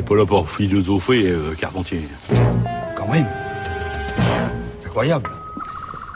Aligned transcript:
n'est 0.00 0.06
pas 0.06 0.16
là 0.16 0.24
pour 0.24 0.48
philosopher, 0.48 1.28
euh, 1.28 1.54
Carpentier. 1.58 2.00
Quand 2.96 3.06
même. 3.12 3.26
Incroyable. 4.86 5.28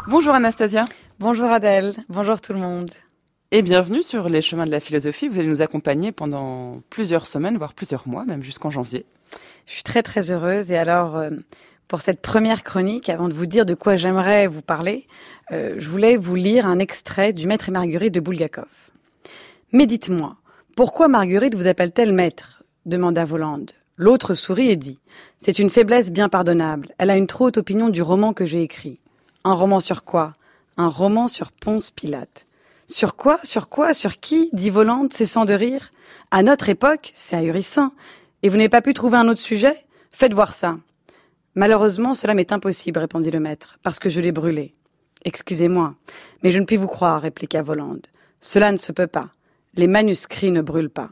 Bonjour 0.08 0.33
Anastasia. 0.33 0.87
Bonjour 1.21 1.51
Adèle. 1.51 1.94
Bonjour 2.08 2.40
tout 2.40 2.54
le 2.54 2.60
monde. 2.60 2.90
Et 3.51 3.60
bienvenue 3.60 4.03
sur 4.03 4.31
les 4.31 4.40
chemins 4.40 4.65
de 4.65 4.71
la 4.71 4.81
philosophie. 4.81 5.28
Vous 5.28 5.38
allez 5.38 5.49
nous 5.49 5.60
accompagner 5.60 6.12
pendant 6.12 6.81
plusieurs 6.88 7.26
semaines, 7.26 7.58
voire 7.58 7.74
plusieurs 7.74 8.08
mois, 8.08 8.24
même 8.24 8.42
jusqu'en 8.42 8.71
janvier. 8.71 9.04
Je 9.67 9.74
suis 9.74 9.83
très 9.83 10.03
très 10.03 10.30
heureuse. 10.30 10.71
Et 10.71 10.78
alors, 10.78 11.19
euh, 11.19 11.28
pour 11.87 12.01
cette 12.01 12.22
première 12.22 12.64
chronique, 12.64 13.10
avant 13.10 13.28
de 13.28 13.35
vous 13.35 13.46
dire 13.46 13.66
de 13.66 13.74
quoi 13.74 13.96
j'aimerais 13.96 14.46
vous 14.46 14.62
parler, 14.62 15.06
euh, 15.53 15.74
je 15.78 15.88
voulais 15.90 16.16
vous 16.16 16.37
lire 16.37 16.64
un 16.64 16.78
extrait 16.78 17.34
du 17.34 17.46
Maître 17.46 17.69
et 17.69 17.73
Marguerite 17.73 18.14
de 18.14 18.20
Bulgakov. 18.20 18.64
Mais 19.73 19.84
dites-moi, 19.84 20.37
pourquoi 20.74 21.09
Marguerite 21.09 21.55
vous 21.55 21.66
appelle-t-elle 21.66 22.12
maître? 22.12 22.63
Demanda 22.87 23.24
Volande. 23.24 23.72
L'autre 23.96 24.34
sourit 24.34 24.70
et 24.70 24.77
dit 24.77 24.98
C'est 25.38 25.59
une 25.59 25.70
faiblesse 25.70 26.12
bien 26.12 26.28
pardonnable. 26.28 26.95
Elle 26.98 27.10
a 27.10 27.16
une 27.16 27.26
trop 27.26 27.46
haute 27.46 27.59
opinion 27.59 27.88
du 27.88 28.02
roman 28.02 28.32
que 28.32 28.46
j'ai 28.46 28.62
écrit. 28.62 28.98
Un 29.45 29.54
roman 29.54 29.80
sur 29.80 30.04
quoi? 30.04 30.32
Un 30.76 30.88
roman 30.88 31.28
sur 31.28 31.52
Ponce 31.52 31.90
Pilate. 31.90 32.46
Sur 32.88 33.16
quoi? 33.16 33.38
Sur 33.42 33.68
quoi? 33.68 33.95
Sur 33.95 34.18
qui? 34.18 34.50
dit 34.52 34.70
Volande, 34.70 35.12
cessant 35.12 35.45
de 35.45 35.54
rire. 35.54 35.90
À 36.30 36.42
notre 36.42 36.68
époque, 36.68 37.12
c'est 37.14 37.36
ahurissant. 37.36 37.92
Et 38.42 38.48
vous 38.48 38.56
n'avez 38.56 38.68
pas 38.68 38.82
pu 38.82 38.95
trouver 38.95 39.16
un 39.16 39.28
autre 39.28 39.40
sujet? 39.40 39.74
Faites 40.10 40.34
voir 40.34 40.54
ça. 40.54 40.76
Malheureusement, 41.54 42.14
cela 42.14 42.34
m'est 42.34 42.52
impossible, 42.52 42.98
répondit 42.98 43.30
le 43.30 43.40
maître, 43.40 43.78
parce 43.82 44.01
que 44.01 44.10
je 44.10 44.20
l'ai 44.20 44.32
brûlé. 44.32 44.74
Excusez-moi, 45.24 45.95
mais 46.42 46.51
je 46.51 46.59
ne 46.59 46.64
puis 46.64 46.76
vous 46.76 46.88
croire, 46.88 47.23
répliqua 47.23 47.62
Volande. 47.62 48.06
Cela 48.40 48.73
ne 48.73 48.76
se 48.76 48.92
peut 48.92 49.06
pas. 49.06 49.30
Les 49.74 49.87
manuscrits 49.87 50.51
ne 50.51 50.60
brûlent 50.60 50.90
pas. 50.90 51.10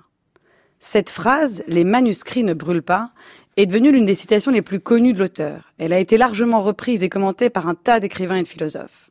Cette 0.85 1.11
phrase, 1.11 1.63
les 1.69 1.85
manuscrits 1.85 2.43
ne 2.43 2.55
brûlent 2.55 2.83
pas, 2.83 3.13
est 3.57 3.67
devenue 3.67 3.93
l'une 3.93 4.05
des 4.05 4.17
citations 4.17 4.51
les 4.51 4.63
plus 4.63 4.81
connues 4.81 5.13
de 5.13 5.21
l'auteur. 5.21 5.73
Elle 5.79 5.93
a 5.93 6.01
été 6.01 6.17
largement 6.17 6.61
reprise 6.61 7.05
et 7.05 7.09
commentée 7.09 7.51
par 7.51 7.69
un 7.69 7.77
tas 7.77 8.01
d'écrivains 8.01 8.39
et 8.39 8.43
de 8.43 8.49
philosophes. 8.49 9.09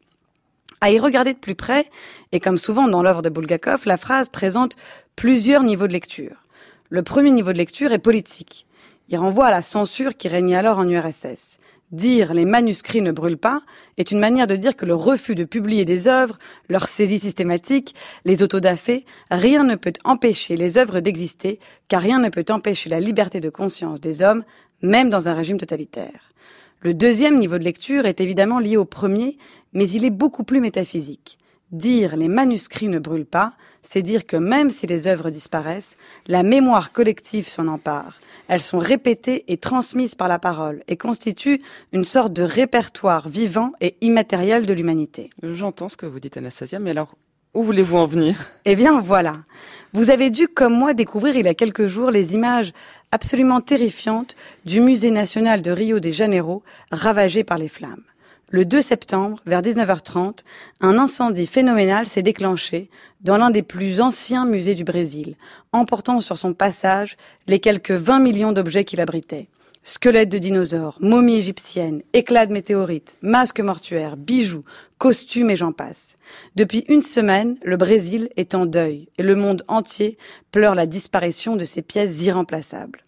À 0.82 0.92
y 0.92 1.00
regarder 1.00 1.34
de 1.34 1.40
plus 1.40 1.56
près, 1.56 1.90
et 2.34 2.42
comme 2.42 2.58
souvent 2.58 2.90
dans 2.90 3.02
l'œuvre 3.02 3.22
de 3.22 3.30
Bulgakov, 3.30 3.84
la 3.86 3.96
phrase 3.96 4.28
présente 4.28 4.76
plusieurs 5.16 5.64
niveaux 5.64 5.88
de 5.88 5.94
lecture. 5.94 6.44
Le 6.90 7.04
premier 7.04 7.32
niveau 7.32 7.54
de 7.54 7.58
lecture 7.58 7.94
est 7.94 8.00
politique. 8.00 8.68
Il 9.08 9.18
renvoie 9.18 9.48
à 9.48 9.52
la 9.52 9.62
censure 9.62 10.18
qui 10.18 10.28
régnait 10.28 10.58
alors 10.58 10.78
en 10.78 10.90
URSS. 10.90 11.58
Dire 11.92 12.34
les 12.34 12.46
manuscrits 12.46 13.02
ne 13.02 13.12
brûlent 13.12 13.38
pas 13.38 13.62
est 13.98 14.12
une 14.12 14.20
manière 14.20 14.48
de 14.48 14.56
dire 14.56 14.78
que 14.78 14.86
le 14.86 14.96
refus 14.96 15.36
de 15.36 15.44
publier 15.44 15.84
des 15.84 16.08
œuvres, 16.08 16.40
leur 16.70 16.88
saisie 16.88 17.20
systématique, 17.20 17.96
les 18.24 18.44
autodafés, 18.44 19.06
rien 19.30 19.66
ne 19.66 19.76
peut 19.76 19.92
empêcher 20.06 20.56
les 20.56 20.78
œuvres 20.78 21.02
d'exister, 21.02 21.60
car 21.90 22.02
rien 22.02 22.20
ne 22.20 22.30
peut 22.30 22.46
empêcher 22.50 22.90
la 22.90 23.02
liberté 23.02 23.42
de 23.42 23.50
conscience 23.50 24.00
des 24.00 24.22
hommes, 24.22 24.44
même 24.82 25.10
dans 25.10 25.28
un 25.28 25.34
régime 25.34 25.58
totalitaire. 25.58 26.32
Le 26.80 26.94
deuxième 26.94 27.38
niveau 27.38 27.58
de 27.58 27.64
lecture 27.64 28.06
est 28.06 28.22
évidemment 28.22 28.60
lié 28.60 28.78
au 28.78 28.86
premier, 28.86 29.38
mais 29.74 29.90
il 29.90 30.06
est 30.06 30.10
beaucoup 30.12 30.46
plus 30.46 30.62
métaphysique. 30.62 31.38
Dire 31.72 32.16
les 32.18 32.28
manuscrits 32.28 32.88
ne 32.88 33.00
brûlent 33.00 33.26
pas, 33.26 33.54
c'est 33.82 34.02
dire 34.02 34.26
que 34.26 34.38
même 34.38 34.70
si 34.70 34.88
les 34.88 35.08
œuvres 35.08 35.30
disparaissent, 35.30 35.98
la 36.28 36.44
mémoire 36.44 36.92
collective 36.92 37.48
s'en 37.48 37.68
empare 37.68 38.20
elles 38.52 38.62
sont 38.62 38.80
répétées 38.80 39.46
et 39.48 39.56
transmises 39.56 40.14
par 40.14 40.28
la 40.28 40.38
parole 40.38 40.84
et 40.90 40.98
constituent 40.98 41.62
une 41.94 42.04
sorte 42.04 42.34
de 42.34 42.44
répertoire 42.44 43.30
vivant 43.30 43.72
et 43.80 43.96
immatériel 44.02 44.66
de 44.66 44.74
l'humanité. 44.74 45.30
J'entends 45.42 45.88
ce 45.88 45.96
que 45.96 46.06
vous 46.06 46.20
dites, 46.20 46.36
Anastasia, 46.36 46.78
mais 46.78 46.92
alors 46.92 47.16
où 47.54 47.64
voulez-vous 47.64 47.96
en 47.96 48.08
venir? 48.08 48.52
Eh 48.66 48.76
bien 48.76 49.00
voilà. 49.00 49.38
Vous 49.94 50.10
avez 50.10 50.30
dû, 50.30 50.50
comme 50.50 50.74
moi, 50.74 50.94
découvrir 50.94 51.38
il 51.38 51.46
y 51.46 51.50
a 51.50 51.54
quelques 51.54 51.86
jours 51.86 52.12
les 52.12 52.34
images 52.34 52.74
absolument 53.14 53.62
terrifiantes 53.62 54.36
du 54.66 54.82
musée 54.82 55.12
national 55.12 55.62
de 55.62 55.72
Rio 55.72 56.02
de 56.02 56.12
Janeiro 56.12 56.62
ravagé 56.92 57.46
par 57.46 57.58
les 57.58 57.70
flammes. 57.70 58.04
Le 58.54 58.66
2 58.66 58.82
septembre, 58.82 59.38
vers 59.46 59.62
19h30, 59.62 60.40
un 60.82 61.00
incendie 61.00 61.48
phénoménal 61.48 62.06
s'est 62.06 62.22
déclenché 62.22 62.90
dans 63.22 63.38
l'un 63.38 63.50
des 63.50 63.62
plus 63.62 64.02
anciens 64.02 64.46
musées 64.46 64.76
du 64.76 64.84
Brésil, 64.84 65.38
emportant 65.72 66.20
sur 66.20 66.38
son 66.38 66.54
passage 66.54 67.16
les 67.48 67.60
quelques 67.60 67.92
20 67.92 68.20
millions 68.20 68.52
d'objets 68.52 68.84
qu'il 68.84 69.00
abritait. 69.00 69.48
Squelettes 69.84 70.28
de 70.28 70.38
dinosaures, 70.38 70.98
momies 71.00 71.38
égyptiennes, 71.38 72.04
éclats 72.12 72.46
de 72.46 72.52
météorites, 72.52 73.16
masques 73.22 73.62
mortuaires, 73.62 74.18
bijoux, 74.18 74.66
costumes 74.98 75.50
et 75.50 75.56
j'en 75.56 75.72
passe. 75.72 76.18
Depuis 76.58 76.84
une 76.90 77.02
semaine, 77.02 77.56
le 77.64 77.78
Brésil 77.78 78.32
est 78.36 78.54
en 78.54 78.66
deuil 78.66 79.08
et 79.18 79.24
le 79.24 79.36
monde 79.36 79.64
entier 79.70 80.18
pleure 80.52 80.76
la 80.76 80.88
disparition 80.88 81.56
de 81.56 81.64
ces 81.64 81.82
pièces 81.82 82.22
irremplaçables 82.24 83.02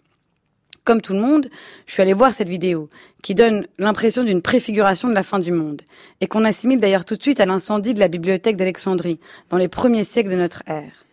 comme 0.84 1.02
tout 1.02 1.14
le 1.14 1.20
monde, 1.20 1.48
je 1.86 1.94
suis 1.94 2.02
allée 2.02 2.14
voir 2.14 2.34
cette 2.34 2.50
vidéo, 2.50 2.90
qui 3.22 3.36
donne 3.36 3.68
l'impression 3.78 4.24
d'une 4.24 4.42
préfiguration 4.42 5.08
de 5.08 5.14
la 5.14 5.24
fin 5.24 5.40
du 5.40 5.52
monde, 5.52 5.82
et 6.22 6.28
qu'on 6.28 6.46
assimile 6.46 6.80
d'ailleurs 6.80 7.06
tout 7.06 7.16
de 7.16 7.22
suite 7.22 7.40
à 7.40 7.46
l'incendie 7.46 7.94
de 7.94 8.00
la 8.00 8.08
bibliothèque 8.08 8.58
d'Alexandrie, 8.58 9.20
dans 9.50 9.58
les 9.58 9.68
premiers 9.68 10.04
siècles 10.04 10.32
de 10.32 10.36
notre 10.36 10.64
ère. 10.68 11.06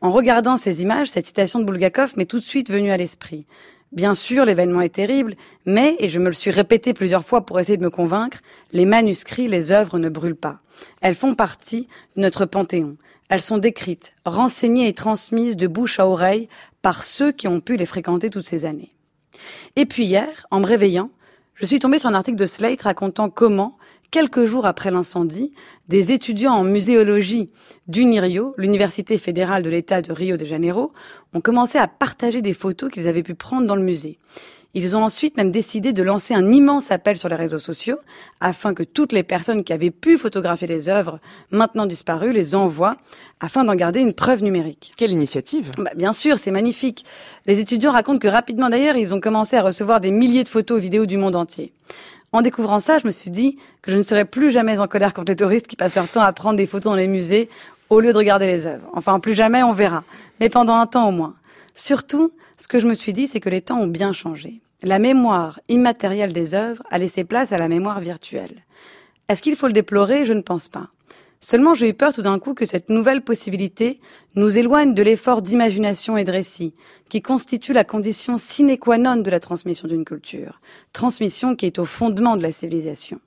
En 0.00 0.10
regardant 0.10 0.56
ces 0.56 0.82
images, 0.82 1.08
cette 1.08 1.26
citation 1.26 1.60
de 1.60 1.64
Bulgakov 1.64 2.16
m'est 2.16 2.26
tout 2.26 2.38
de 2.38 2.44
suite 2.44 2.70
venue 2.70 2.90
à 2.90 2.96
l'esprit. 2.96 3.46
Bien 3.92 4.14
sûr, 4.14 4.44
l'événement 4.44 4.82
est 4.82 4.94
terrible, 4.94 5.36
mais, 5.64 5.96
et 6.00 6.08
je 6.08 6.18
me 6.18 6.26
le 6.26 6.32
suis 6.32 6.50
répété 6.50 6.92
plusieurs 6.92 7.24
fois 7.24 7.46
pour 7.46 7.58
essayer 7.58 7.78
de 7.78 7.82
me 7.82 7.90
convaincre, 7.90 8.40
les 8.72 8.84
manuscrits, 8.84 9.48
les 9.48 9.72
œuvres 9.72 9.98
ne 9.98 10.08
brûlent 10.08 10.36
pas. 10.36 10.60
Elles 11.00 11.14
font 11.14 11.34
partie 11.34 11.86
de 12.16 12.22
notre 12.22 12.44
panthéon. 12.44 12.96
Elles 13.28 13.42
sont 13.42 13.58
décrites, 13.58 14.12
renseignées 14.24 14.88
et 14.88 14.92
transmises 14.92 15.56
de 15.56 15.66
bouche 15.66 15.98
à 15.98 16.06
oreille 16.06 16.48
par 16.82 17.02
ceux 17.02 17.32
qui 17.32 17.48
ont 17.48 17.60
pu 17.60 17.76
les 17.76 17.86
fréquenter 17.86 18.30
toutes 18.30 18.46
ces 18.46 18.64
années. 18.64 18.95
Et 19.76 19.86
puis 19.86 20.04
hier, 20.04 20.46
en 20.50 20.60
me 20.60 20.66
réveillant, 20.66 21.10
je 21.54 21.66
suis 21.66 21.78
tombée 21.78 21.98
sur 21.98 22.08
un 22.08 22.14
article 22.14 22.36
de 22.36 22.46
Slate 22.46 22.82
racontant 22.82 23.30
comment, 23.30 23.78
quelques 24.10 24.44
jours 24.44 24.66
après 24.66 24.90
l'incendie, 24.90 25.54
des 25.88 26.12
étudiants 26.12 26.54
en 26.54 26.64
muséologie 26.64 27.50
d'Unirio, 27.88 28.54
l'université 28.58 29.18
fédérale 29.18 29.62
de 29.62 29.70
l'État 29.70 30.02
de 30.02 30.12
Rio 30.12 30.36
de 30.36 30.44
Janeiro, 30.44 30.92
ont 31.32 31.40
commencé 31.40 31.78
à 31.78 31.88
partager 31.88 32.42
des 32.42 32.54
photos 32.54 32.90
qu'ils 32.90 33.08
avaient 33.08 33.22
pu 33.22 33.34
prendre 33.34 33.66
dans 33.66 33.76
le 33.76 33.82
musée. 33.82 34.18
Ils 34.78 34.94
ont 34.94 35.02
ensuite 35.02 35.38
même 35.38 35.50
décidé 35.50 35.94
de 35.94 36.02
lancer 36.02 36.34
un 36.34 36.52
immense 36.52 36.90
appel 36.90 37.16
sur 37.16 37.30
les 37.30 37.34
réseaux 37.34 37.58
sociaux 37.58 37.96
afin 38.40 38.74
que 38.74 38.82
toutes 38.82 39.12
les 39.12 39.22
personnes 39.22 39.64
qui 39.64 39.72
avaient 39.72 39.90
pu 39.90 40.18
photographier 40.18 40.68
les 40.68 40.90
œuvres 40.90 41.18
maintenant 41.50 41.86
disparues 41.86 42.30
les 42.30 42.54
envoient 42.54 42.98
afin 43.40 43.64
d'en 43.64 43.74
garder 43.74 44.00
une 44.00 44.12
preuve 44.12 44.44
numérique. 44.44 44.92
Quelle 44.98 45.12
initiative? 45.12 45.70
Bah, 45.78 45.92
Bien 45.96 46.12
sûr, 46.12 46.36
c'est 46.36 46.50
magnifique. 46.50 47.06
Les 47.46 47.58
étudiants 47.58 47.90
racontent 47.90 48.18
que 48.18 48.28
rapidement 48.28 48.68
d'ailleurs, 48.68 48.96
ils 48.96 49.14
ont 49.14 49.20
commencé 49.20 49.56
à 49.56 49.62
recevoir 49.62 49.98
des 49.98 50.10
milliers 50.10 50.44
de 50.44 50.48
photos, 50.50 50.78
vidéos 50.78 51.06
du 51.06 51.16
monde 51.16 51.36
entier. 51.36 51.72
En 52.32 52.42
découvrant 52.42 52.78
ça, 52.78 52.98
je 52.98 53.06
me 53.06 53.12
suis 53.12 53.30
dit 53.30 53.56
que 53.80 53.90
je 53.90 53.96
ne 53.96 54.02
serais 54.02 54.26
plus 54.26 54.50
jamais 54.50 54.78
en 54.78 54.88
colère 54.88 55.14
contre 55.14 55.32
les 55.32 55.36
touristes 55.36 55.68
qui 55.68 55.76
passent 55.76 55.94
leur 55.94 56.08
temps 56.08 56.20
à 56.20 56.34
prendre 56.34 56.58
des 56.58 56.66
photos 56.66 56.92
dans 56.92 56.96
les 56.96 57.08
musées 57.08 57.48
au 57.88 58.00
lieu 58.00 58.12
de 58.12 58.18
regarder 58.18 58.46
les 58.46 58.66
œuvres. 58.66 58.86
Enfin, 58.92 59.20
plus 59.20 59.32
jamais, 59.32 59.62
on 59.62 59.72
verra. 59.72 60.04
Mais 60.38 60.50
pendant 60.50 60.74
un 60.74 60.86
temps 60.86 61.08
au 61.08 61.12
moins. 61.12 61.32
Surtout, 61.72 62.30
ce 62.58 62.68
que 62.68 62.78
je 62.78 62.86
me 62.86 62.92
suis 62.92 63.14
dit, 63.14 63.26
c'est 63.26 63.40
que 63.40 63.48
les 63.48 63.62
temps 63.62 63.80
ont 63.80 63.86
bien 63.86 64.12
changé. 64.12 64.60
La 64.82 64.98
mémoire 64.98 65.58
immatérielle 65.68 66.34
des 66.34 66.52
œuvres 66.54 66.82
a 66.90 66.98
laissé 66.98 67.24
place 67.24 67.50
à 67.50 67.58
la 67.58 67.68
mémoire 67.68 68.00
virtuelle. 68.00 68.64
Est-ce 69.28 69.40
qu'il 69.40 69.56
faut 69.56 69.68
le 69.68 69.72
déplorer? 69.72 70.26
Je 70.26 70.34
ne 70.34 70.42
pense 70.42 70.68
pas. 70.68 70.90
Seulement, 71.40 71.74
j'ai 71.74 71.88
eu 71.88 71.94
peur 71.94 72.12
tout 72.12 72.22
d'un 72.22 72.38
coup 72.38 72.52
que 72.52 72.66
cette 72.66 72.90
nouvelle 72.90 73.22
possibilité 73.22 74.00
nous 74.34 74.58
éloigne 74.58 74.92
de 74.92 75.02
l'effort 75.02 75.40
d'imagination 75.40 76.18
et 76.18 76.24
de 76.24 76.32
récit, 76.32 76.74
qui 77.08 77.22
constitue 77.22 77.72
la 77.72 77.84
condition 77.84 78.36
sine 78.36 78.76
qua 78.76 78.98
non 78.98 79.16
de 79.16 79.30
la 79.30 79.40
transmission 79.40 79.88
d'une 79.88 80.04
culture, 80.04 80.60
transmission 80.92 81.56
qui 81.56 81.66
est 81.66 81.78
au 81.78 81.84
fondement 81.84 82.36
de 82.36 82.42
la 82.42 82.52
civilisation. 82.52 83.20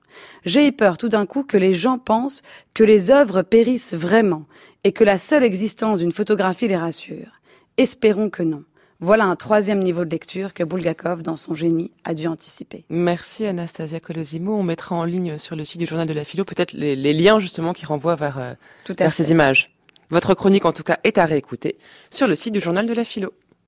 J'ai 0.45 0.67
eu 0.67 0.71
peur 0.71 0.97
tout 0.97 1.09
d'un 1.09 1.25
coup 1.25 1.43
que 1.43 1.57
les 1.57 1.73
gens 1.73 1.97
pensent 1.97 2.43
que 2.73 2.83
les 2.83 3.09
œuvres 3.09 3.41
périssent 3.41 3.95
vraiment, 3.95 4.43
et 4.83 4.91
que 4.91 5.03
la 5.03 5.17
seule 5.17 5.43
existence 5.43 5.97
d'une 5.97 6.11
photographie 6.11 6.67
les 6.67 6.77
rassure. 6.77 7.41
Espérons 7.77 8.29
que 8.29 8.43
non. 8.43 8.63
Voilà 9.01 9.25
un 9.25 9.37
troisième 9.37 9.79
niveau 9.79 10.03
de 10.03 10.09
lecture 10.09 10.53
que 10.53 10.61
Bulgakov, 10.61 11.21
dans 11.21 11.37
son 11.37 11.53
génie, 11.53 11.91
a 12.03 12.13
dû 12.13 12.27
anticiper. 12.27 12.83
Merci 12.89 13.45
Anastasia 13.45 14.01
Colosimo. 14.01 14.53
On 14.53 14.63
mettra 14.63 14.93
en 14.93 15.05
ligne 15.05 15.37
sur 15.37 15.55
le 15.55 15.63
site 15.63 15.79
du 15.79 15.85
journal 15.85 16.05
de 16.05 16.11
la 16.11 16.25
philo 16.25 16.43
peut-être 16.43 16.73
les, 16.73 17.13
liens 17.13 17.39
justement 17.39 17.71
qui 17.71 17.85
renvoient 17.85 18.17
vers, 18.17 18.37
euh, 18.37 18.53
vers 18.97 19.13
ces 19.13 19.31
images. 19.31 19.73
Votre 20.09 20.33
chronique 20.33 20.65
en 20.65 20.73
tout 20.73 20.83
cas 20.83 20.99
est 21.05 21.17
à 21.17 21.23
réécouter 21.23 21.77
sur 22.09 22.27
le 22.27 22.35
site 22.35 22.53
du 22.53 22.59
journal 22.59 22.87
de 22.87 22.93
la 22.93 23.05
philo. 23.05 23.31